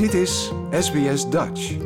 Dit 0.00 0.14
is 0.14 0.52
SBS 0.70 1.30
Dutch. 1.30 1.76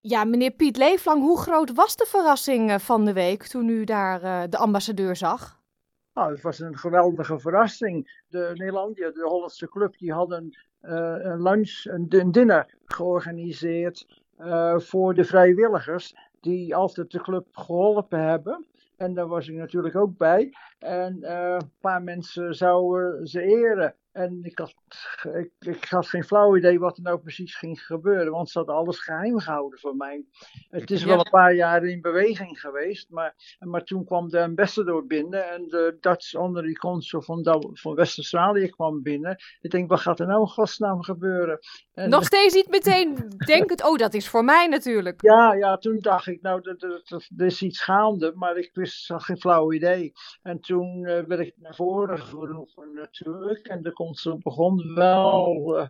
Ja, 0.00 0.24
meneer 0.24 0.50
Piet 0.50 0.76
Leeflang, 0.76 1.22
hoe 1.22 1.38
groot 1.38 1.74
was 1.74 1.96
de 1.96 2.06
verrassing 2.08 2.70
eh, 2.70 2.78
van 2.78 3.04
de 3.04 3.12
week 3.12 3.42
toen 3.42 3.68
u 3.68 3.84
daar 3.84 4.22
uh, 4.22 4.42
de 4.50 4.56
ambassadeur 4.56 5.16
zag? 5.16 5.60
Nou, 6.14 6.32
het 6.32 6.42
was 6.42 6.58
een 6.58 6.76
geweldige 6.76 7.38
verrassing. 7.38 8.22
De 8.28 8.50
Nederlandia, 8.54 9.10
de 9.10 9.26
Hollandse 9.28 9.68
club, 9.68 9.98
die 9.98 10.12
hadden 10.12 10.58
uh, 10.82 11.14
een 11.18 11.42
lunch, 11.42 11.84
een, 11.84 12.06
een 12.08 12.32
dinner 12.32 12.74
georganiseerd 12.84 14.06
voor 14.76 15.14
de 15.14 15.24
vrijwilligers 15.24 16.14
die 16.40 16.76
altijd 16.76 17.10
de 17.10 17.20
club 17.20 17.46
geholpen 17.52 18.22
hebben. 18.22 18.66
En 18.96 19.14
daar 19.14 19.28
was 19.28 19.48
ik 19.48 19.56
natuurlijk 19.56 19.96
ook 19.96 20.16
bij. 20.16 20.52
En 20.78 21.32
een 21.32 21.70
paar 21.80 22.02
mensen 22.02 22.54
zouden 22.54 23.26
ze 23.26 23.42
eren. 23.42 23.94
En 24.16 24.38
ik 24.42 24.58
had, 24.58 24.74
ik, 25.34 25.50
ik, 25.58 25.84
had 25.84 26.08
geen 26.08 26.24
flauw 26.24 26.56
idee 26.56 26.78
wat 26.78 26.96
er 26.96 27.02
nou 27.02 27.18
precies 27.18 27.54
ging 27.54 27.82
gebeuren, 27.82 28.32
want 28.32 28.50
ze 28.50 28.58
hadden 28.58 28.76
alles 28.76 28.98
geheim 28.98 29.38
gehouden 29.38 29.78
voor 29.78 29.96
mij. 29.96 30.24
Het 30.68 30.90
is 30.90 31.04
wel 31.04 31.18
een 31.18 31.30
paar 31.30 31.54
jaar 31.54 31.84
in 31.84 32.00
beweging 32.00 32.60
geweest, 32.60 33.10
maar, 33.10 33.34
maar 33.58 33.84
toen 33.84 34.04
kwam 34.04 34.28
de 34.28 34.42
ambassador 34.42 35.06
binnen 35.06 35.50
en 35.50 35.68
de 35.68 35.96
Dutch 36.00 36.32
honorary 36.32 36.72
consul 36.72 37.22
van, 37.22 37.70
van 37.72 37.94
West-Australië 37.94 38.68
kwam 38.68 39.02
binnen. 39.02 39.36
Ik 39.60 39.70
denk, 39.70 39.88
wat 39.88 40.00
gaat 40.00 40.20
er 40.20 40.26
nou 40.26 40.40
in 40.40 40.46
godsnaam 40.46 41.02
gebeuren? 41.02 41.58
En, 41.94 42.10
Nog 42.10 42.24
steeds 42.24 42.54
niet 42.54 42.68
meteen 42.68 43.16
denken, 43.46 43.86
oh 43.86 43.96
dat 43.96 44.14
is 44.14 44.28
voor 44.28 44.44
mij 44.44 44.66
natuurlijk. 44.66 45.22
Ja, 45.22 45.54
ja 45.54 45.76
toen 45.76 45.98
dacht 46.00 46.26
ik, 46.26 46.42
nou 46.42 46.60
er 47.36 47.46
is 47.46 47.62
iets 47.62 47.82
gaande, 47.82 48.32
maar 48.34 48.56
ik 48.56 48.70
wist, 48.72 49.08
had 49.08 49.22
geen 49.22 49.40
flauw 49.40 49.72
idee. 49.72 50.12
En 50.42 50.60
toen 50.60 50.98
uh, 50.98 51.20
werd 51.22 51.40
ik 51.40 51.54
naar 51.56 51.74
voren 51.74 52.18
geroepen 52.18 52.94
natuurlijk 52.94 53.66
en 53.66 53.82
de 53.82 53.92
ze 54.14 54.36
begon 54.38 54.94
wel, 54.94 55.78
uh, 55.78 55.86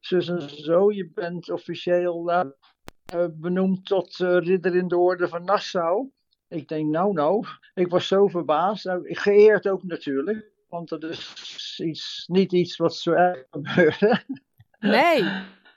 zus 0.00 0.28
en 0.28 0.50
zo, 0.50 0.92
je 0.92 1.10
bent 1.14 1.50
officieel 1.50 2.30
uh, 2.30 2.44
benoemd 3.32 3.86
tot 3.86 4.16
ridder 4.16 4.76
in 4.76 4.88
de 4.88 4.96
orde 4.96 5.28
van 5.28 5.44
Nassau. 5.44 6.10
Ik 6.48 6.68
denk, 6.68 6.90
nou, 6.90 7.12
nou, 7.12 7.46
ik 7.74 7.88
was 7.88 8.06
zo 8.06 8.28
verbaasd. 8.28 8.84
Nou, 8.84 9.14
geëerd 9.14 9.68
ook 9.68 9.82
natuurlijk, 9.82 10.52
want 10.68 10.88
dat 10.88 11.02
is 11.02 11.80
iets, 11.84 12.24
niet 12.26 12.52
iets 12.52 12.76
wat 12.76 12.94
zo 12.94 13.12
erg 13.12 13.44
gebeurde. 13.50 14.22
Nee. 14.78 15.24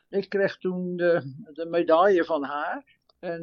ik 0.10 0.30
kreeg 0.30 0.58
toen 0.58 0.96
de, 0.96 1.34
de 1.54 1.66
medaille 1.66 2.26
van 2.26 2.44
haar. 2.44 2.84
En 3.20 3.42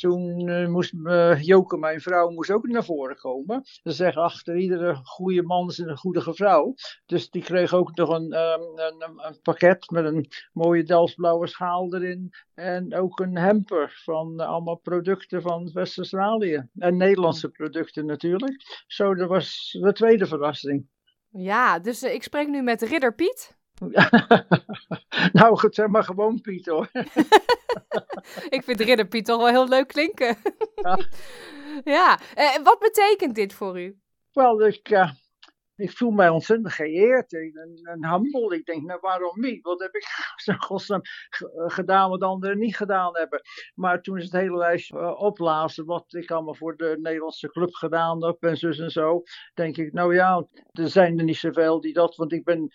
toen 0.00 0.48
uh, 0.48 0.68
moest 0.68 0.92
uh, 0.92 1.42
Joke, 1.42 1.76
mijn 1.76 2.00
vrouw, 2.00 2.30
moest 2.30 2.50
ook 2.50 2.66
naar 2.66 2.84
voren 2.84 3.16
komen. 3.16 3.60
Ze 3.64 3.90
zeggen, 3.90 4.22
achter 4.22 4.56
iedere 4.56 4.94
goede 5.02 5.42
man 5.42 5.68
is 5.68 5.78
een 5.78 5.96
goede 5.96 6.34
vrouw. 6.34 6.74
Dus 7.06 7.30
die 7.30 7.42
kreeg 7.42 7.74
ook 7.74 7.96
nog 7.96 8.08
een, 8.08 8.32
um, 8.32 8.78
een, 8.78 9.12
een, 9.16 9.40
pakket 9.42 9.90
met 9.90 10.04
een 10.04 10.26
mooie 10.52 10.82
Delftsblauwe 10.82 11.46
schaal 11.46 11.94
erin. 11.94 12.30
En 12.54 12.94
ook 12.94 13.20
een 13.20 13.36
hamper 13.36 14.00
van 14.04 14.32
uh, 14.40 14.46
allemaal 14.46 14.76
producten 14.76 15.42
van 15.42 15.70
West-Australië. 15.72 16.68
En 16.78 16.96
Nederlandse 16.96 17.48
producten 17.48 18.06
natuurlijk. 18.06 18.84
Zo, 18.86 19.14
dat 19.14 19.28
was 19.28 19.76
de 19.80 19.92
tweede 19.92 20.26
verrassing. 20.26 20.88
Ja, 21.30 21.78
dus 21.78 22.02
ik 22.02 22.22
spreek 22.22 22.48
nu 22.48 22.62
met 22.62 22.82
Ridder 22.82 23.14
Piet. 23.14 23.56
nou, 25.32 25.68
zeg 25.70 25.86
maar 25.86 26.04
gewoon 26.04 26.40
Piet 26.40 26.66
hoor. 26.66 26.90
ik 28.48 28.62
vind 28.62 28.80
Ridder 28.80 29.06
Piet 29.06 29.24
toch 29.24 29.36
wel 29.36 29.48
heel 29.48 29.68
leuk 29.68 29.88
klinken. 29.88 30.36
ja, 31.84 32.18
en 32.34 32.54
eh, 32.54 32.62
wat 32.62 32.78
betekent 32.78 33.34
dit 33.34 33.54
voor 33.54 33.80
u? 33.80 33.98
Wel, 34.32 34.66
ik, 34.66 34.88
eh, 34.88 35.10
ik 35.76 35.90
voel 35.90 36.10
mij 36.10 36.28
ontzettend 36.28 36.72
geëerd 36.72 37.32
en, 37.32 37.80
en 37.82 38.10
humble. 38.10 38.56
Ik 38.56 38.64
denk, 38.64 38.82
nou 38.82 38.98
waarom 39.00 39.40
niet? 39.40 39.62
Wat 39.62 39.80
heb 39.80 39.94
ik 39.94 40.06
zo 40.44 40.52
godsnaam 40.52 41.00
eh, 41.30 41.46
gedaan 41.66 42.10
wat 42.10 42.22
anderen 42.22 42.58
niet 42.58 42.76
gedaan 42.76 43.16
hebben? 43.16 43.40
Maar 43.74 44.02
toen 44.02 44.16
is 44.16 44.24
het 44.24 44.32
hele 44.32 44.56
lijst 44.56 44.92
opblazen 45.16 45.84
wat 45.84 46.14
ik 46.14 46.30
allemaal 46.30 46.54
voor 46.54 46.76
de 46.76 46.96
Nederlandse 47.00 47.48
club 47.48 47.74
gedaan 47.74 48.24
heb 48.24 48.42
en 48.42 48.54
en 48.60 48.90
zo. 48.90 49.22
Denk 49.54 49.76
ik, 49.76 49.92
nou 49.92 50.14
ja, 50.14 50.46
er 50.72 50.88
zijn 50.88 51.18
er 51.18 51.24
niet 51.24 51.36
zoveel 51.36 51.80
die 51.80 51.92
dat, 51.92 52.16
want 52.16 52.32
ik 52.32 52.44
ben 52.44 52.74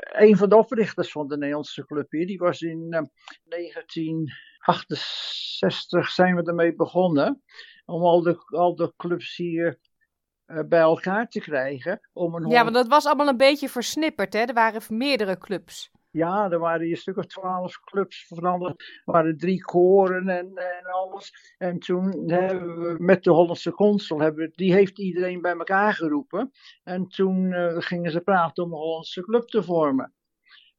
een 0.00 0.36
van 0.36 0.48
de 0.48 0.56
oprichters 0.56 1.12
van 1.12 1.28
de 1.28 1.36
Nederlandse 1.36 1.86
club 1.86 2.10
hier. 2.10 2.26
Die 2.26 2.38
was 2.38 2.60
in 2.60 3.10
19... 3.44 4.32
68 4.58 6.10
zijn 6.10 6.36
we 6.36 6.42
ermee 6.42 6.74
begonnen. 6.74 7.42
Om 7.84 8.02
al 8.02 8.22
de, 8.22 8.42
al 8.46 8.76
de 8.76 8.92
clubs 8.96 9.36
hier 9.36 9.78
eh, 10.44 10.60
bij 10.68 10.80
elkaar 10.80 11.28
te 11.28 11.40
krijgen. 11.40 12.00
Om 12.12 12.34
een 12.34 12.48
ja, 12.48 12.62
want 12.62 12.74
dat 12.74 12.88
was 12.88 13.06
allemaal 13.06 13.28
een 13.28 13.36
beetje 13.36 13.68
versnipperd, 13.68 14.32
hè? 14.32 14.40
Er 14.40 14.54
waren 14.54 14.82
meerdere 14.88 15.38
clubs. 15.38 15.90
Ja, 16.10 16.50
er 16.50 16.58
waren 16.58 16.88
een 16.88 16.96
stuk 16.96 17.16
of 17.16 17.26
twaalf 17.26 17.80
clubs 17.80 18.26
van. 18.26 18.66
Er 18.66 19.02
waren 19.04 19.36
drie 19.36 19.60
koren 19.60 20.28
en, 20.28 20.56
en 20.56 20.84
alles. 20.84 21.54
En 21.58 21.78
toen 21.78 22.30
hebben 22.30 22.78
we 22.78 22.94
met 22.98 23.24
de 23.24 23.30
Hollandse 23.30 23.72
consul, 23.72 24.20
hebben, 24.20 24.52
die 24.54 24.72
heeft 24.72 24.98
iedereen 24.98 25.40
bij 25.40 25.52
elkaar 25.52 25.94
geroepen. 25.94 26.50
En 26.82 27.08
toen 27.08 27.52
eh, 27.52 27.76
gingen 27.78 28.10
ze 28.10 28.20
praten 28.20 28.64
om 28.64 28.72
een 28.72 28.78
Hollandse 28.78 29.20
club 29.20 29.46
te 29.46 29.62
vormen 29.62 30.12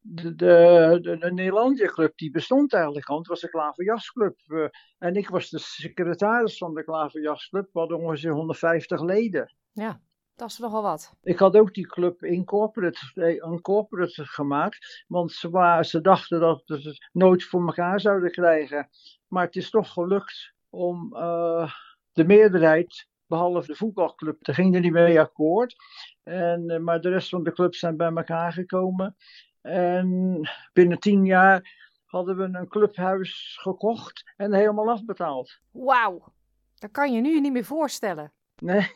de, 0.02 0.36
de, 0.36 0.98
de, 1.02 1.32
Nederlandia 1.32 1.88
Club 1.88 2.18
die 2.18 2.32
bestond 2.32 2.74
eigenlijk 2.74 3.08
al. 3.10 3.18
Het 3.18 3.28
was 3.28 3.40
de 3.40 3.50
Klaverjasclub. 3.50 4.40
Uh, 4.48 4.68
en 4.98 5.16
ik 5.16 5.30
was 5.30 5.50
de 5.50 5.60
secretaris 5.60 6.58
van 6.58 6.74
de 6.74 6.84
Klaverjasclub. 6.84 7.70
We 7.74 7.80
hadden 7.80 8.00
ongeveer 8.00 8.32
150 8.32 9.02
leden. 9.02 9.54
Ja, 9.72 10.02
dat 10.36 10.50
is 10.50 10.58
nogal 10.58 10.82
wat. 10.82 11.14
Ik 11.22 11.40
had 11.40 11.56
ook 11.56 11.74
die 11.74 11.88
club 11.88 12.24
incorporate, 12.24 13.12
eh, 13.14 13.52
incorporate 13.52 14.26
gemaakt. 14.26 15.06
Want 15.08 15.32
ze, 15.32 15.50
waren, 15.50 15.86
ze 15.86 16.02
dachten 16.02 16.40
dat 16.40 16.62
we 16.66 16.76
het 16.76 17.10
nooit 17.12 17.44
voor 17.44 17.66
elkaar 17.66 18.00
zouden 18.00 18.32
krijgen. 18.32 18.90
Maar 19.28 19.46
het 19.46 19.56
is 19.56 19.70
toch 19.70 19.94
gelukt 19.94 20.54
om 20.70 21.16
uh, 21.16 21.74
de 22.12 22.24
meerderheid 22.24 23.08
behalve 23.30 23.68
de 23.68 23.76
voetbalclub, 23.76 24.44
daar 24.44 24.56
ging 24.56 24.76
er 24.76 24.82
niet 24.82 24.92
mee 24.92 25.20
akkoord. 25.20 25.76
En, 26.24 26.84
maar 26.84 27.02
de 27.02 27.10
rest 27.10 27.30
van 27.30 27.44
de 27.44 27.52
clubs 27.52 27.80
zijn 27.80 27.98
bij 27.98 28.12
elkaar 28.12 28.54
gekomen. 28.54 29.16
En 29.62 30.50
binnen 30.74 31.00
tien 31.00 31.26
jaar 31.26 31.88
hadden 32.06 32.38
we 32.38 32.44
een 32.44 32.68
clubhuis 32.68 33.58
gekocht 33.62 34.34
en 34.38 34.54
helemaal 34.54 34.90
afbetaald. 34.90 35.60
Wauw, 35.72 36.34
dat 36.76 36.92
kan 36.92 37.14
je 37.14 37.22
nu 37.22 37.40
niet 37.40 37.52
meer 37.52 37.66
voorstellen. 37.66 38.34
Nee, 38.62 38.92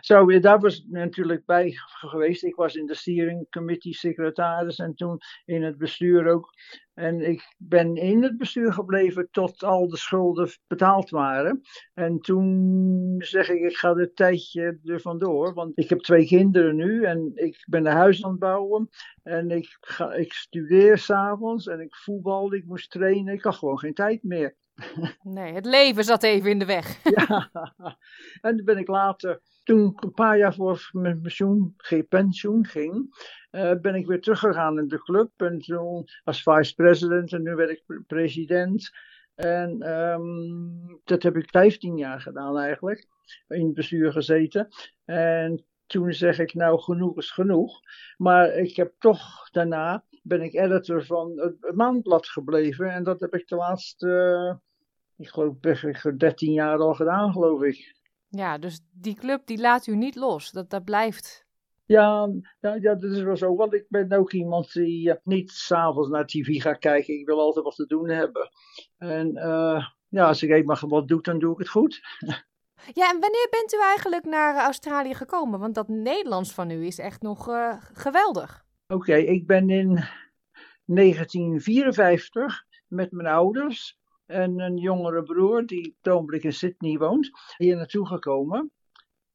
zo, 0.01 0.39
daar 0.39 0.59
was 0.59 0.85
natuurlijk 0.87 1.45
bij 1.45 1.73
geweest. 1.85 2.43
Ik 2.43 2.55
was 2.55 2.75
in 2.75 2.85
de 2.85 2.95
steering 2.95 3.49
committee 3.49 3.93
secretaris 3.93 4.77
en 4.77 4.95
toen 4.95 5.19
in 5.45 5.63
het 5.63 5.77
bestuur 5.77 6.27
ook. 6.27 6.53
En 6.93 7.21
ik 7.21 7.55
ben 7.57 7.95
in 7.95 8.23
het 8.23 8.37
bestuur 8.37 8.73
gebleven 8.73 9.27
tot 9.31 9.63
al 9.63 9.87
de 9.87 9.97
schulden 9.97 10.49
betaald 10.67 11.09
waren. 11.09 11.61
En 11.93 12.19
toen 12.19 13.15
zeg 13.17 13.49
ik, 13.49 13.61
ik 13.61 13.77
ga 13.77 13.95
er 13.95 14.13
tijdje 14.13 14.79
er 14.83 15.01
vandoor. 15.01 15.53
Want 15.53 15.71
ik 15.75 15.89
heb 15.89 15.99
twee 15.99 16.25
kinderen 16.25 16.75
nu 16.75 17.03
en 17.03 17.31
ik 17.35 17.65
ben 17.69 17.85
een 17.85 17.91
huis 17.91 18.23
aan 18.23 18.31
het 18.31 18.39
bouwen. 18.39 18.89
En 19.23 19.51
ik, 19.51 19.77
ga, 19.79 20.13
ik 20.13 20.33
studeer 20.33 20.97
s'avonds 20.97 21.67
en 21.67 21.79
ik 21.79 21.95
voetbal, 21.95 22.53
ik 22.53 22.65
moest 22.65 22.91
trainen. 22.91 23.33
Ik 23.33 23.43
had 23.43 23.55
gewoon 23.55 23.79
geen 23.79 23.93
tijd 23.93 24.23
meer. 24.23 24.55
Nee, 25.23 25.53
het 25.53 25.65
leven 25.65 26.03
zat 26.03 26.23
even 26.23 26.49
in 26.49 26.59
de 26.59 26.65
weg. 26.65 26.99
ja, 27.03 27.49
en 28.41 28.55
toen 28.55 28.65
ben 28.65 28.77
ik 28.77 28.87
later, 28.87 29.41
toen 29.63 29.89
ik 29.89 30.03
een 30.03 30.13
paar 30.13 30.37
jaar 30.37 30.53
voor 30.53 30.89
mijn 30.91 31.21
pensioen 32.09 32.65
ging, 32.65 33.09
uh, 33.51 33.73
ben 33.81 33.95
ik 33.95 34.07
weer 34.07 34.21
teruggegaan 34.21 34.79
in 34.79 34.87
de 34.87 35.01
club. 35.01 35.31
En 35.35 35.59
toen 35.59 36.07
als 36.23 36.43
vice-president 36.43 37.33
en 37.33 37.43
nu 37.43 37.55
werd 37.55 37.69
ik 37.69 38.03
president. 38.07 38.91
En 39.35 39.89
um, 39.89 40.99
dat 41.03 41.23
heb 41.23 41.35
ik 41.35 41.49
15 41.49 41.97
jaar 41.97 42.21
gedaan 42.21 42.57
eigenlijk, 42.57 43.07
in 43.47 43.65
het 43.65 43.73
bestuur 43.73 44.11
gezeten. 44.11 44.67
En 45.05 45.65
toen 45.85 46.13
zeg 46.13 46.39
ik, 46.39 46.53
nou 46.53 46.79
genoeg 46.79 47.17
is 47.17 47.31
genoeg. 47.31 47.79
Maar 48.17 48.53
ik 48.53 48.75
heb 48.75 48.93
toch 48.99 49.49
daarna, 49.49 50.03
ben 50.23 50.41
ik 50.41 50.53
editor 50.53 51.05
van 51.05 51.39
het 51.39 51.75
Maandblad 51.75 52.27
gebleven. 52.27 52.91
En 52.91 53.03
dat 53.03 53.19
heb 53.19 53.33
ik 53.33 53.47
de 53.47 53.55
laatste, 53.55 54.07
uh, 55.17 55.25
ik 55.25 55.29
geloof, 55.29 55.57
13 56.17 56.51
jaar 56.51 56.77
al 56.77 56.93
gedaan, 56.93 57.31
geloof 57.31 57.61
ik. 57.61 57.99
Ja, 58.27 58.57
dus 58.57 58.79
die 58.91 59.15
club 59.15 59.45
die 59.45 59.59
laat 59.59 59.87
u 59.87 59.95
niet 59.95 60.15
los. 60.15 60.51
Dat, 60.51 60.69
dat 60.69 60.83
blijft. 60.83 61.45
Ja, 61.91 62.29
ja, 62.59 62.75
ja, 62.75 62.95
dat 62.95 63.11
is 63.11 63.21
wel 63.21 63.37
zo. 63.37 63.55
Want 63.55 63.73
ik 63.73 63.85
ben 63.89 64.11
ook 64.11 64.31
iemand 64.31 64.73
die 64.73 65.09
uh, 65.09 65.15
niet 65.23 65.51
s'avonds 65.51 66.09
naar 66.09 66.25
tv 66.25 66.61
gaat 66.61 66.77
kijken. 66.77 67.19
Ik 67.19 67.25
wil 67.25 67.39
altijd 67.39 67.65
wat 67.65 67.75
te 67.75 67.85
doen 67.85 68.09
hebben. 68.09 68.49
En 68.97 69.27
uh, 69.35 69.85
ja, 70.09 70.27
als 70.27 70.43
ik 70.43 70.49
eenmaal 70.49 70.77
wat 70.79 71.07
doe, 71.07 71.21
dan 71.21 71.39
doe 71.39 71.51
ik 71.51 71.57
het 71.57 71.69
goed. 71.69 72.01
Ja, 72.93 73.09
en 73.09 73.19
wanneer 73.19 73.47
bent 73.51 73.73
u 73.73 73.79
eigenlijk 73.81 74.25
naar 74.25 74.55
Australië 74.55 75.13
gekomen? 75.13 75.59
Want 75.59 75.75
dat 75.75 75.87
Nederlands 75.87 76.53
van 76.53 76.69
u 76.71 76.85
is 76.85 76.99
echt 76.99 77.21
nog 77.21 77.49
uh, 77.49 77.73
geweldig. 77.93 78.65
Oké, 78.87 78.95
okay, 78.95 79.21
ik 79.21 79.47
ben 79.47 79.69
in 79.69 80.03
1954 80.85 82.65
met 82.87 83.11
mijn 83.11 83.27
ouders 83.27 83.99
en 84.25 84.59
een 84.59 84.77
jongere 84.77 85.23
broer 85.23 85.65
die 85.65 85.97
toonblik 86.01 86.43
in 86.43 86.53
Sydney 86.53 86.97
woont, 86.97 87.29
hier 87.57 87.75
naartoe 87.75 88.07
gekomen. 88.07 88.71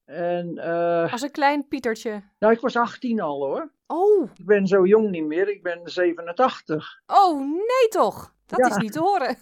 En, 0.06 0.52
uh, 0.56 1.12
Als 1.12 1.22
een 1.22 1.30
klein 1.30 1.68
Pietertje. 1.68 2.22
Nou, 2.38 2.52
ik 2.52 2.60
was 2.60 2.76
18 2.76 3.20
al 3.20 3.44
hoor. 3.44 3.72
Oh, 3.86 4.30
Ik 4.36 4.46
ben 4.46 4.66
zo 4.66 4.86
jong 4.86 5.10
niet 5.10 5.26
meer, 5.26 5.48
ik 5.48 5.62
ben 5.62 5.80
87. 5.84 7.02
oh 7.06 7.40
nee 7.40 7.88
toch? 7.88 8.34
Dat 8.46 8.58
Ja. 8.58 8.66
is 8.66 8.76
niet 8.76 8.92
te 8.92 9.00
horen. 9.00 9.36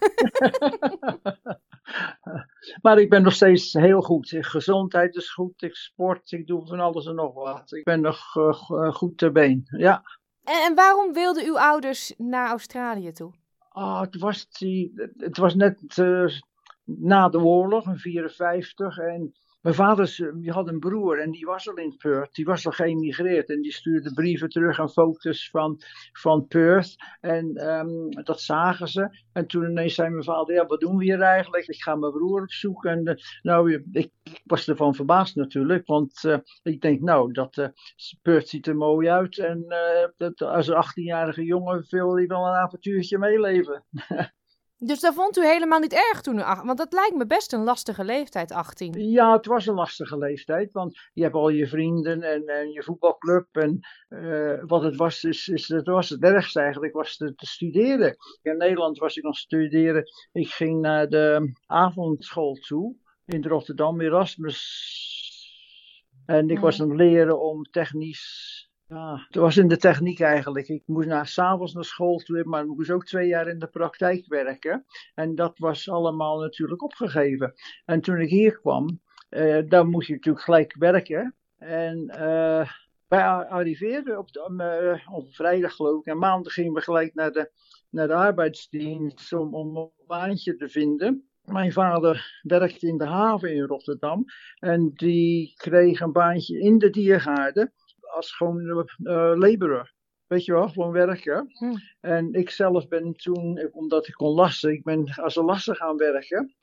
maar 2.82 2.98
ik 2.98 3.10
ben 3.10 3.22
nog 3.22 3.32
steeds 3.32 3.72
heel 3.72 4.00
goed. 4.00 4.36
Gezondheid 4.40 5.14
is 5.16 5.32
goed, 5.32 5.62
ik 5.62 5.74
sport, 5.74 6.32
ik 6.32 6.46
doe 6.46 6.66
van 6.66 6.80
alles 6.80 7.06
en 7.06 7.14
nog 7.14 7.34
wat. 7.34 7.72
Ik 7.72 7.84
ben 7.84 8.00
nog 8.00 8.36
eh, 8.36 8.48
eh, 8.68 8.94
goed 8.94 9.18
ter 9.18 9.32
been. 9.32 9.64
Ja, 9.76 10.02
En, 10.42 10.62
en 10.64 10.74
waarom 10.74 11.12
wilden 11.12 11.44
uw 11.44 11.58
ouders 11.58 12.14
naar 12.16 12.48
Australië 12.48 13.12
toe? 13.12 13.32
Ah, 13.68 14.00
het, 14.00 14.16
was 14.18 14.48
die, 14.48 14.92
het 15.16 15.36
was 15.36 15.54
net 15.54 15.98
eh, 15.98 16.26
na 16.84 17.28
de 17.28 17.38
oorlog, 17.38 17.86
in 17.86 17.98
54. 17.98 18.98
En 18.98 19.34
mijn 19.64 19.76
vader 19.76 20.16
eh, 20.18 20.32
die 20.34 20.50
had 20.50 20.68
een 20.68 20.78
broer 20.78 21.20
en 21.20 21.30
die 21.30 21.44
was 21.46 21.68
al 21.68 21.74
in 21.74 21.96
Perth. 21.96 22.34
Die 22.34 22.44
was 22.44 22.66
al 22.66 22.72
geëmigreerd 22.72 23.50
en 23.50 23.62
die 23.62 23.72
stuurde 23.72 24.12
brieven 24.12 24.48
terug 24.48 24.78
en 24.78 24.88
foto's 24.88 25.50
van, 25.50 25.80
van 26.12 26.46
Perth. 26.46 26.96
En 27.20 27.56
ehm, 27.56 28.10
dat 28.10 28.40
zagen 28.40 28.88
ze. 28.88 29.18
En 29.32 29.46
toen 29.46 29.70
ineens 29.70 29.94
zei 29.94 30.08
mijn 30.08 30.24
vader, 30.24 30.54
ja, 30.54 30.66
wat 30.66 30.80
doen 30.80 30.96
we 30.96 31.04
hier 31.04 31.20
eigenlijk? 31.20 31.66
Ik 31.66 31.82
ga 31.82 31.94
mijn 31.94 32.12
broer 32.12 32.42
opzoeken. 32.42 32.90
En 32.90 33.04
eh, 33.04 33.14
nou, 33.42 33.72
ik, 33.72 34.10
ik 34.22 34.40
was 34.44 34.68
ervan 34.68 34.94
verbaasd 34.94 35.36
natuurlijk. 35.36 35.86
Want 35.86 36.24
eh, 36.24 36.38
ik 36.62 36.80
denk, 36.80 37.00
nou, 37.00 37.32
dat 37.32 37.58
eh, 37.58 37.68
Perth 38.22 38.48
ziet 38.48 38.66
er 38.66 38.76
mooi 38.76 39.08
uit. 39.08 39.38
En 39.38 39.66
dat, 40.16 40.42
als 40.42 40.68
een 40.68 40.84
18-jarige 40.84 41.44
jongen 41.44 41.84
wil 41.88 42.16
hij 42.16 42.26
wel 42.26 42.46
een 42.46 42.54
avontuurtje 42.54 43.18
meeleven. 43.18 43.84
Dus 44.78 45.00
dat 45.00 45.14
vond 45.14 45.36
u 45.36 45.46
helemaal 45.46 45.78
niet 45.78 45.92
erg 45.92 46.20
toen 46.20 46.38
u... 46.38 46.42
Want 46.42 46.78
dat 46.78 46.92
lijkt 46.92 47.16
me 47.16 47.26
best 47.26 47.52
een 47.52 47.64
lastige 47.64 48.04
leeftijd, 48.04 48.52
18. 48.52 48.92
Ja, 49.10 49.32
het 49.32 49.46
was 49.46 49.66
een 49.66 49.74
lastige 49.74 50.18
leeftijd, 50.18 50.72
want 50.72 50.98
je 51.12 51.22
hebt 51.22 51.34
al 51.34 51.48
je 51.48 51.68
vrienden 51.68 52.22
en, 52.22 52.46
en 52.46 52.70
je 52.70 52.82
voetbalclub. 52.82 53.46
En 53.52 53.78
eh, 54.08 54.62
wat 54.66 54.82
het 54.82 54.96
was, 54.96 55.24
is, 55.24 55.48
is, 55.48 55.68
het 55.68 55.86
was 55.86 56.08
het 56.08 56.22
ergste 56.22 56.60
eigenlijk, 56.60 56.92
was 56.92 57.16
te, 57.16 57.34
te 57.34 57.46
studeren. 57.46 58.16
In 58.42 58.56
Nederland 58.56 58.98
was 58.98 59.16
ik 59.16 59.22
nog 59.22 59.36
studeren. 59.36 60.04
Ik 60.32 60.48
ging 60.48 60.80
naar 60.80 61.08
de 61.08 61.52
avondschool 61.66 62.54
toe 62.54 62.96
in 63.26 63.44
Rotterdam, 63.44 64.00
Erasmus. 64.00 64.62
En 66.26 66.50
ik 66.50 66.58
was 66.58 66.80
aan 66.80 66.88
het 66.88 66.98
leren 66.98 67.40
om 67.40 67.62
technisch. 67.62 68.63
Ja, 68.88 69.24
het 69.26 69.36
was 69.36 69.56
in 69.56 69.68
de 69.68 69.76
techniek 69.76 70.20
eigenlijk. 70.20 70.68
Ik 70.68 70.82
moest 70.86 71.08
na, 71.08 71.24
s'avonds 71.24 71.72
naar 71.72 71.84
school 71.84 72.18
toe, 72.18 72.44
maar 72.44 72.62
ik 72.62 72.68
moest 72.68 72.90
ook 72.90 73.04
twee 73.04 73.28
jaar 73.28 73.48
in 73.48 73.58
de 73.58 73.66
praktijk 73.66 74.26
werken. 74.26 74.84
En 75.14 75.34
dat 75.34 75.58
was 75.58 75.90
allemaal 75.90 76.40
natuurlijk 76.40 76.82
opgegeven. 76.82 77.54
En 77.84 78.00
toen 78.00 78.20
ik 78.20 78.28
hier 78.28 78.60
kwam, 78.60 79.00
eh, 79.28 79.68
dan 79.68 79.88
moest 79.88 80.06
je 80.06 80.12
natuurlijk 80.14 80.44
gelijk 80.44 80.74
werken. 80.78 81.34
En 81.58 82.08
eh, 82.08 82.70
wij 83.08 83.22
arriveerden 83.26 84.18
op, 84.18 84.28
eh, 84.56 85.08
op 85.12 85.34
vrijdag 85.34 85.74
geloof 85.74 86.00
ik. 86.00 86.06
En 86.06 86.18
maandag 86.18 86.52
gingen 86.52 86.72
we 86.72 86.80
gelijk 86.80 87.14
naar 87.14 87.32
de, 87.32 87.50
naar 87.90 88.06
de 88.06 88.14
arbeidsdienst 88.14 89.32
om, 89.32 89.54
om 89.54 89.76
een 89.76 89.90
baantje 90.06 90.56
te 90.56 90.68
vinden. 90.68 91.28
Mijn 91.44 91.72
vader 91.72 92.40
werkte 92.42 92.86
in 92.86 92.98
de 92.98 93.06
haven 93.06 93.54
in 93.54 93.64
Rotterdam. 93.64 94.24
En 94.58 94.90
die 94.94 95.52
kreeg 95.56 96.00
een 96.00 96.12
baantje 96.12 96.60
in 96.60 96.78
de 96.78 96.90
diergaarden 96.90 97.72
als 98.14 98.36
gewoon 98.36 98.88
eh 99.02 99.32
laborer. 99.34 99.92
Weet 100.26 100.44
je 100.44 100.52
wel, 100.52 100.68
gewoon 100.68 100.92
werken. 100.92 101.46
Hm. 101.58 101.76
En 102.00 102.32
ik 102.32 102.50
zelf 102.50 102.88
ben 102.88 103.12
toen, 103.12 103.68
omdat 103.72 104.08
ik 104.08 104.14
kon 104.14 104.34
lassen, 104.34 104.72
ik 104.72 104.82
ben 104.82 105.14
als 105.14 105.36
een 105.36 105.44
lasser 105.44 105.76
gaan 105.76 105.96
werken. 105.96 106.54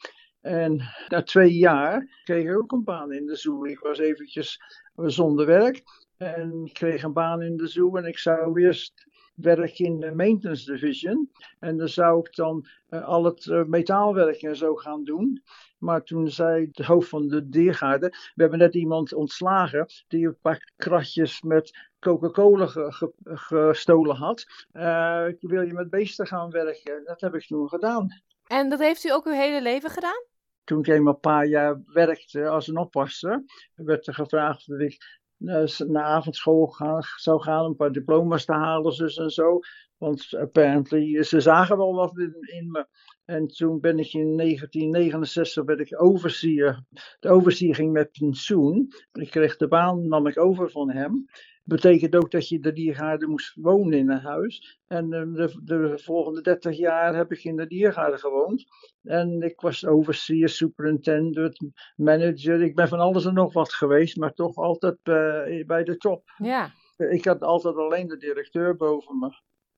En 0.42 0.82
na 1.08 1.24
twee 1.24 1.54
jaar 1.54 2.22
kreeg 2.24 2.44
ik 2.44 2.58
ook 2.58 2.72
een 2.72 2.84
baan 2.84 3.14
in 3.14 3.26
de 3.26 3.36
zoo. 3.36 3.66
Ik 3.66 3.80
was 3.80 3.98
eventjes 3.98 4.60
zonder 4.96 5.46
werk. 5.46 5.84
En 6.18 6.66
ik 6.66 6.74
kreeg 6.74 7.04
een 7.04 7.14
baan 7.14 7.42
in 7.42 7.58
de 7.58 7.68
zoo 7.68 7.96
en 7.96 8.06
ik 8.06 8.18
zou 8.18 8.62
eerst 8.62 9.06
werken 9.34 9.86
in 9.86 10.00
de 10.00 10.12
maintenance 10.12 10.72
division. 10.72 11.32
En 11.60 11.78
dan 11.78 11.88
zou 11.90 12.20
ik 12.20 12.36
dan 12.36 12.68
eh, 12.90 13.04
al 13.06 13.24
het 13.24 13.48
eh, 13.48 13.64
metaalwerk 13.64 14.42
en 14.42 14.56
zo 14.56 14.76
gaan 14.76 15.04
doen. 15.04 15.44
Maar 15.78 16.04
toen 16.04 16.30
zei 16.30 16.70
het 16.72 16.86
hoofd 16.86 17.10
van 17.10 17.28
de 17.28 17.50
diergaarde, 17.50 18.10
we 18.10 18.42
hebben 18.42 18.60
net 18.60 18.76
iemand 18.76 19.14
ontslagen 19.14 19.86
die 20.08 20.28
een 20.28 20.38
paar 20.42 20.72
kratjes 20.76 21.42
met 21.42 21.90
Coca-Cola 22.00 22.66
ge- 22.66 22.92
ge- 22.92 23.14
gestolen 23.24 24.16
had. 24.16 24.46
Eh, 24.72 25.26
wil 25.40 25.62
je 25.62 25.74
met 25.74 25.90
beesten 25.90 26.28
gaan 26.28 26.50
werken? 26.50 27.02
Dat 27.06 27.22
heb 27.22 27.36
ik 27.36 27.46
toen 27.46 27.70
gedaan. 27.70 28.22
En 28.48 28.70
dat 28.70 28.80
heeft 28.80 29.04
u 29.04 29.12
ook 29.12 29.26
uw 29.26 29.32
hele 29.34 29.62
leven 29.62 29.90
gedaan? 29.90 30.24
Toen 30.64 30.80
ik 30.80 30.88
eenmaal 30.88 31.14
een 31.14 31.20
paar 31.20 31.46
jaar 31.46 31.82
werkte 31.86 32.48
als 32.48 32.68
een 32.68 32.78
oppasser, 32.78 33.44
werd 33.76 34.08
er 34.08 34.14
gevraagd 34.14 34.70
of 34.70 34.80
ik 34.80 35.20
naar 35.88 36.04
avondschool 36.04 36.66
gaan, 36.66 37.02
zou 37.16 37.42
gaan, 37.42 37.66
een 37.66 37.76
paar 37.76 37.92
diploma's 37.92 38.46
te 38.46 38.54
halen, 38.54 38.92
zus 38.92 39.18
en 39.18 39.30
zo. 39.30 39.60
Want 39.98 40.34
apparently, 40.40 41.24
ze 41.24 41.40
zagen 41.40 41.78
wel 41.78 41.94
wat 41.94 42.18
in, 42.18 42.72
me. 42.72 42.88
En 43.26 43.48
toen 43.48 43.80
ben 43.80 44.00
ik 44.00 44.14
in 44.14 44.38
1969 44.38 45.64
werd 45.64 45.80
ik. 45.80 45.90
De 47.20 47.30
overseer 47.30 47.76
ging 47.76 47.92
met 47.92 48.12
pensioen. 48.20 48.88
Ik 49.12 49.30
kreeg 49.30 49.58
de 49.58 49.68
baan, 49.68 50.08
nam 50.08 50.28
ik 50.28 50.40
over 50.40 50.70
van 50.72 50.92
hem. 50.92 51.26
Betekent 51.72 52.16
ook 52.16 52.32
dat 52.32 52.48
je 52.48 52.60
de 52.60 52.74
diergaarde 52.74 53.28
moest 53.28 53.56
wonen 53.56 53.98
in 53.98 54.10
een 54.10 54.20
huis. 54.20 54.80
En 54.88 55.14
eh, 55.14 55.22
de, 55.34 55.60
de 55.64 56.00
volgende 56.04 56.42
30 56.42 56.78
jaar 56.78 57.16
heb 57.16 57.32
ik 57.32 57.44
in 57.44 57.56
de 57.56 57.68
diergaarde 57.68 58.18
gewoond. 58.18 58.66
En 59.04 59.42
ik 59.42 59.62
was 59.62 59.86
overseer, 59.86 60.50
superintendent, 60.50 61.60
manager. 61.96 62.62
Ik 62.62 62.76
ben 62.76 62.88
van 62.88 63.00
alles 63.00 63.26
en 63.26 63.34
nog 63.34 63.54
wat 63.54 63.74
geweest, 63.74 64.18
maar 64.18 64.34
toch 64.34 64.56
altijd 64.56 64.98
eh, 65.04 65.66
bij 65.66 65.84
de 65.84 65.98
top. 65.98 66.24
Ja. 66.38 66.72
Ik 66.98 67.26
had 67.26 67.42
altijd 67.42 67.76
alleen 67.76 68.08
de 68.08 68.18
directeur 68.18 68.76
boven 68.76 69.20
me. 69.20 69.30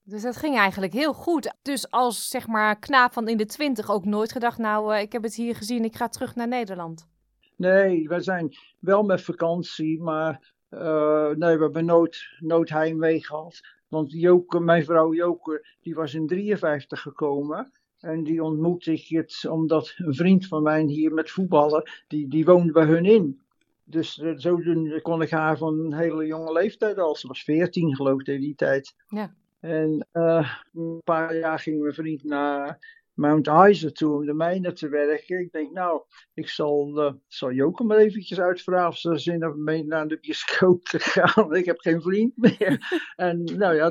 Dus 0.02 0.22
dat 0.22 0.36
ging 0.36 0.56
eigenlijk 0.56 0.92
heel 0.92 1.12
goed. 1.12 1.54
Dus 1.62 1.90
als 1.90 2.28
zeg 2.28 2.46
maar 2.46 2.78
knaap 2.78 3.12
van 3.12 3.28
in 3.28 3.36
de 3.36 3.46
twintig 3.46 3.90
ook 3.90 4.04
nooit 4.04 4.32
gedacht, 4.32 4.58
nou, 4.58 4.94
eh, 4.94 5.00
ik 5.00 5.12
heb 5.12 5.22
het 5.22 5.34
hier 5.34 5.54
gezien, 5.54 5.84
ik 5.84 5.96
ga 5.96 6.08
terug 6.08 6.34
naar 6.34 6.48
Nederland. 6.48 7.08
Nee, 7.56 8.08
we 8.08 8.20
zijn 8.20 8.56
wel 8.80 9.02
met 9.02 9.22
vakantie, 9.22 10.02
maar 10.02 10.53
eh, 10.78 11.36
nee, 11.36 11.56
we 11.56 11.62
hebben 11.62 11.84
nooit, 11.84 12.28
nooit 12.38 12.70
heimwee 12.70 13.24
gehad. 13.24 13.60
Want 13.88 14.12
Joke, 14.12 14.60
mijn 14.60 14.84
vrouw 14.84 15.14
Joke, 15.14 15.66
die 15.80 15.94
was 15.94 16.14
in 16.14 16.26
53 16.26 17.00
gekomen. 17.00 17.72
En 18.00 18.24
die 18.24 18.42
ontmoette 18.42 18.92
ik 18.92 19.06
het 19.08 19.46
omdat 19.48 19.94
een 19.96 20.14
vriend 20.14 20.46
van 20.46 20.62
mij 20.62 20.82
hier 20.82 21.12
met 21.12 21.30
voetballen, 21.30 21.90
die, 22.08 22.28
die 22.28 22.44
woonde 22.44 22.72
bij 22.72 22.84
hun 22.84 23.04
in. 23.04 23.40
Dus 23.84 24.18
eh, 24.18 24.32
zodoende 24.36 25.02
kon 25.02 25.22
ik 25.22 25.30
haar 25.30 25.58
van 25.58 25.78
een 25.78 25.94
hele 25.94 26.26
jonge 26.26 26.52
leeftijd 26.52 26.98
al. 26.98 27.16
Ze 27.16 27.28
was 27.28 27.42
14 27.42 27.96
geloof 27.96 28.20
ik 28.20 28.26
in 28.26 28.40
die 28.40 28.54
tijd. 28.54 28.94
Ja. 29.08 29.34
En 29.60 30.06
eh, 30.12 30.50
een 30.74 31.00
paar 31.04 31.36
jaar 31.36 31.58
ging 31.58 31.80
mijn 31.80 31.94
vriend 31.94 32.24
naar 32.24 32.78
Mount 33.14 33.48
Isa 33.68 33.90
toe 33.90 34.14
om 34.14 34.26
de 34.26 34.34
mijnen 34.34 34.74
te 34.74 34.88
werken. 34.88 35.40
Ik 35.40 35.52
denk, 35.52 35.72
nou, 35.72 36.02
ik 36.34 36.48
zal, 36.48 37.00
eh, 37.00 37.12
zal 37.26 37.52
Joke 37.52 37.84
maar 37.84 37.96
eventjes 37.96 38.40
uitvragen 38.40 38.88
of 38.88 38.96
ze 38.96 39.18
zin 39.18 39.42
hebben 39.42 39.64
mee 39.64 39.84
naar 39.84 40.08
de 40.08 40.18
bioscoop 40.20 40.84
te 40.84 40.98
gaan. 40.98 41.54
Ik 41.54 41.64
heb 41.64 41.78
geen 41.78 42.02
vriend 42.02 42.36
meer. 42.36 42.78
en 43.16 43.44
nou 43.44 43.74
ja, 43.74 43.90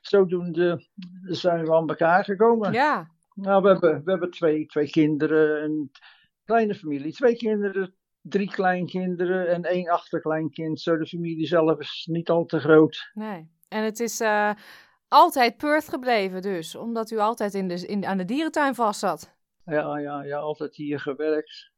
zodoende 0.00 0.86
zijn 1.22 1.64
we 1.64 1.74
aan 1.74 1.88
elkaar 1.88 2.24
gekomen. 2.24 2.72
Ja. 2.72 3.12
Nou, 3.34 3.62
we 3.62 3.68
hebben, 3.68 4.04
we 4.04 4.10
hebben 4.10 4.30
twee, 4.30 4.66
twee 4.66 4.90
kinderen, 4.90 5.64
een 5.64 5.90
kleine 6.44 6.74
familie. 6.74 7.12
Twee 7.12 7.36
kinderen, 7.36 7.94
drie 8.20 8.50
kleinkinderen 8.50 9.48
en 9.48 9.62
één 9.62 9.88
achterkleinkind. 9.88 10.80
Zo, 10.80 10.96
de 10.96 11.06
familie 11.06 11.46
zelf 11.46 11.78
is 11.78 12.08
niet 12.10 12.30
al 12.30 12.44
te 12.44 12.60
groot. 12.60 13.10
Nee. 13.14 13.52
En 13.68 13.84
het 13.84 14.00
is 14.00 14.20
eh, 14.20 14.50
altijd 15.14 15.56
Perth 15.56 15.88
gebleven 15.88 16.42
dus, 16.42 16.74
omdat 16.74 17.10
u 17.10 17.18
altijd 17.18 17.54
in 17.54 17.68
de, 17.68 17.86
in, 17.86 18.06
aan 18.06 18.16
de 18.16 18.24
dierentuin 18.24 18.74
vast 18.74 19.00
zat. 19.00 19.34
Ja, 19.64 19.98
ja, 19.98 20.22
ja, 20.22 20.38
altijd 20.38 20.76
hier 20.76 21.00
gewerkt. 21.00 21.72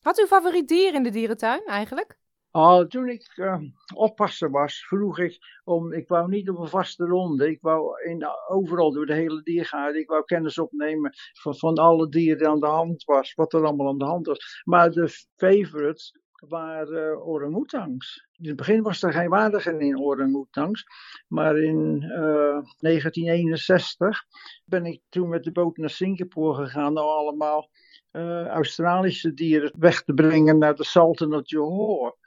Wat 0.00 0.20
uw 0.20 0.26
favoriet 0.26 0.68
dier 0.68 0.94
in 0.94 1.02
de 1.02 1.10
dierentuin 1.10 1.64
eigenlijk? 1.66 2.18
Oh, 2.52 2.80
toen 2.80 3.08
ik 3.08 3.32
eh, 3.34 3.60
oppasser 3.94 4.50
was, 4.50 4.86
vroeg 4.86 5.18
ik 5.18 5.38
om, 5.64 5.92
ik 5.92 6.08
wou 6.08 6.28
niet 6.28 6.50
op 6.50 6.58
een 6.58 6.68
vaste 6.68 7.04
ronde. 7.04 7.50
Ik 7.50 7.60
wou 7.60 8.02
in, 8.08 8.26
overal 8.48 8.92
door 8.92 9.06
de 9.06 9.14
hele 9.14 9.42
diergaarde, 9.42 9.98
ik 9.98 10.08
wou 10.08 10.24
kennis 10.24 10.58
opnemen 10.58 11.12
van, 11.40 11.56
van 11.56 11.74
alle 11.74 12.08
dieren 12.08 12.38
die 12.38 12.48
aan 12.48 12.60
de 12.60 12.66
hand 12.66 13.04
was, 13.04 13.34
wat 13.34 13.52
er 13.52 13.64
allemaal 13.64 13.88
aan 13.88 13.98
de 13.98 14.04
hand 14.04 14.26
was. 14.26 14.62
Maar 14.64 14.90
de 14.90 15.08
favorites 15.36 16.14
waren 16.48 17.12
uh, 17.12 17.26
orang-oetangs. 17.26 18.28
In 18.38 18.48
het 18.48 18.56
begin 18.56 18.82
was 18.82 19.02
er 19.02 19.12
geen 19.12 19.28
waardige 19.28 19.78
in 19.78 19.98
orang-oetangs, 19.98 20.84
maar 21.28 21.58
in 21.58 22.02
uh, 22.02 22.62
1961 22.78 24.24
ben 24.64 24.86
ik 24.86 25.00
toen 25.08 25.28
met 25.28 25.44
de 25.44 25.52
boot 25.52 25.76
naar 25.76 25.90
Singapore 25.90 26.64
gegaan, 26.64 26.92
nou 26.92 27.06
allemaal 27.06 27.70
uh, 28.12 28.46
Australische 28.46 29.34
dieren 29.34 29.72
weg 29.78 30.02
te 30.02 30.14
brengen 30.14 30.58
naar 30.58 30.74
de 30.74 30.84
Sultan 30.84 31.34
of 31.34 31.48
Johor. 31.48 32.18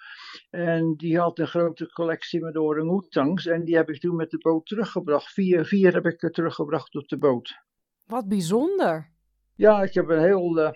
En 0.50 0.94
die 0.98 1.20
had 1.20 1.40
een 1.40 1.48
grote 1.48 1.92
collectie 1.92 2.42
met 2.42 2.58
orang-oetangs. 2.58 3.46
En 3.46 3.64
die 3.64 3.76
heb 3.76 3.90
ik 3.90 4.00
toen 4.00 4.16
met 4.16 4.30
de 4.30 4.38
boot 4.38 4.66
teruggebracht. 4.66 5.34
Vier, 5.34 5.66
vier 5.66 5.94
heb 5.94 6.06
ik 6.06 6.24
er 6.24 6.32
teruggebracht 6.32 6.96
op 6.96 7.08
de 7.08 7.18
boot. 7.18 7.62
Wat 8.06 8.28
bijzonder. 8.28 9.12
Ja, 9.56 9.84
ik 9.84 9.94
heb 9.94 10.10
een 10.10 10.24
heel, 10.24 10.60
uh, 10.60 10.72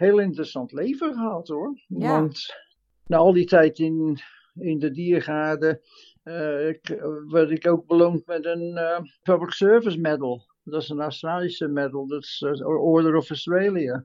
heel 0.00 0.20
interessant 0.20 0.72
leven 0.72 1.14
gehad 1.14 1.48
hoor. 1.48 1.80
Ja. 1.86 2.20
Want 2.20 2.54
na 3.06 3.16
al 3.16 3.32
die 3.32 3.46
tijd 3.46 3.78
in 3.78 4.18
in 4.54 4.78
de 4.78 4.90
diergaarden 4.90 5.80
ik, 6.68 7.00
werd 7.28 7.50
ik 7.50 7.66
ook 7.66 7.86
beloond 7.86 8.26
met 8.26 8.44
een 8.44 8.78
Public 9.22 9.50
Service 9.50 9.98
Medal. 9.98 10.46
Dat 10.64 10.82
is 10.82 10.88
een 10.88 11.00
Australische 11.00 11.68
medal, 11.68 12.06
dat 12.06 12.22
is 12.22 12.42
Order 12.64 13.16
of 13.16 13.28
Australia. 13.28 14.04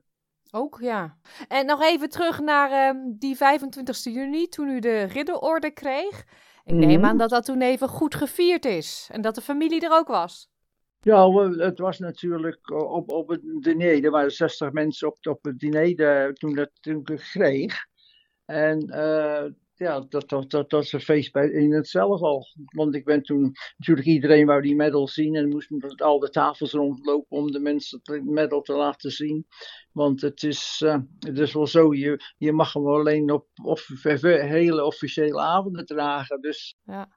Ook, 0.50 0.78
ja. 0.80 1.16
En 1.48 1.66
nog 1.66 1.82
even 1.82 2.08
terug 2.08 2.40
naar 2.40 2.70
ehm, 2.70 2.96
die 3.18 3.36
25 3.36 4.04
juni, 4.04 4.48
toen 4.48 4.68
u 4.68 4.80
de 4.80 5.02
ridderorde 5.02 5.70
kreeg. 5.70 6.24
Ik 6.64 6.74
neem 6.74 7.00
mhm. 7.00 7.08
aan 7.08 7.18
dat 7.18 7.30
dat 7.30 7.44
toen 7.44 7.60
even 7.60 7.88
goed 7.88 8.14
gevierd 8.14 8.64
is 8.64 9.08
en 9.12 9.20
dat 9.20 9.34
de 9.34 9.40
familie 9.40 9.80
er 9.80 9.92
ook 9.92 10.08
was. 10.08 10.50
Ja, 11.06 11.30
het 11.50 11.78
was 11.78 11.98
natuurlijk 11.98 12.70
op, 12.70 13.10
op 13.10 13.28
het 13.28 13.40
diner. 13.60 14.04
Er 14.04 14.10
waren 14.10 14.30
60 14.30 14.72
mensen 14.72 15.08
op, 15.08 15.26
op 15.26 15.44
het 15.44 15.58
diner 15.58 16.34
toen, 16.34 16.54
dat, 16.54 16.70
toen 16.80 17.02
ik 17.04 17.16
kreeg. 17.16 17.86
En 18.44 18.88
uh, 18.88 19.44
ja, 19.78 20.00
dat, 20.00 20.28
dat, 20.28 20.50
dat, 20.50 20.70
dat 20.70 20.82
is 20.82 20.92
een 20.92 21.00
feest 21.00 21.32
bij, 21.32 21.50
in 21.50 21.72
het 21.72 21.88
zelf 21.88 22.20
al. 22.20 22.46
Want 22.64 22.94
ik 22.94 23.04
ben 23.04 23.22
toen, 23.22 23.52
natuurlijk 23.76 24.06
iedereen 24.06 24.46
wou 24.46 24.62
die 24.62 24.76
medal 24.76 25.08
zien 25.08 25.34
en 25.34 25.48
moest 25.48 25.70
met 25.70 26.02
al 26.02 26.18
de 26.18 26.30
tafels 26.30 26.72
rondlopen 26.72 27.36
om 27.36 27.50
de 27.50 27.60
mensen 27.60 28.00
de 28.02 28.22
medal 28.24 28.60
te 28.60 28.72
laten 28.72 29.10
zien. 29.10 29.46
Want 29.92 30.20
het 30.20 30.42
is, 30.42 30.82
uh, 30.84 30.96
het 31.18 31.38
is 31.38 31.52
wel 31.52 31.66
zo, 31.66 31.94
je, 31.94 32.34
je 32.36 32.52
mag 32.52 32.72
hem 32.72 32.86
alleen 32.86 33.32
op, 33.32 33.46
op 33.62 33.80
hele 34.22 34.84
officiële 34.84 35.40
avonden 35.40 35.86
dragen. 35.86 36.40
Dus. 36.40 36.76
Ja. 36.84 37.08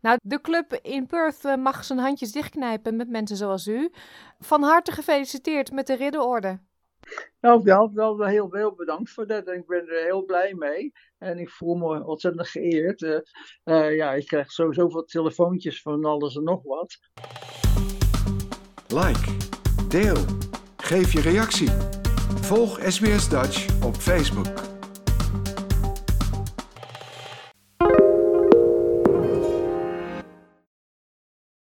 Nou, 0.00 0.18
de 0.22 0.40
club 0.40 0.72
in 0.82 1.06
Perth 1.06 1.44
eh, 1.44 1.56
mag 1.56 1.84
zijn 1.84 1.98
handjes 1.98 2.32
dichtknijpen 2.32 2.96
met 2.96 3.08
mensen 3.08 3.36
zoals 3.36 3.66
u. 3.66 3.90
Van 4.38 4.62
harte 4.62 4.92
gefeliciteerd 4.92 5.72
met 5.72 5.86
de 5.86 5.96
ridderorde. 5.96 6.60
Nou, 7.40 7.62
wel, 7.62 7.92
wel 7.94 8.24
heel 8.24 8.48
veel 8.50 8.74
bedankt 8.74 9.10
voor 9.10 9.26
dat. 9.26 9.46
En 9.46 9.54
ik 9.54 9.66
ben 9.66 9.88
er 9.88 10.04
heel 10.04 10.24
blij 10.24 10.54
mee. 10.54 10.92
En 11.18 11.38
ik 11.38 11.50
voel 11.50 11.74
me 11.74 12.04
ontzettend 12.04 12.48
geëerd. 12.48 13.02
Uh, 13.02 13.18
uh, 13.64 13.96
ja, 13.96 14.12
ik 14.12 14.26
krijg 14.26 14.52
sowieso 14.52 14.88
veel 14.88 15.04
telefoontjes 15.04 15.82
van 15.82 16.04
alles 16.04 16.36
en 16.36 16.42
nog 16.42 16.62
wat. 16.62 16.98
Like, 18.86 19.36
deel, 19.88 20.24
geef 20.76 21.12
je 21.12 21.20
reactie. 21.20 21.70
Volg 22.40 22.80
SBS 22.82 23.28
Dutch 23.28 23.84
op 23.84 23.94
Facebook. 23.94 24.75